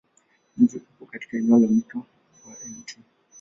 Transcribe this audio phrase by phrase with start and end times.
[0.57, 1.97] Mji upo katika eneo la Mto
[2.45, 2.97] wa Mt.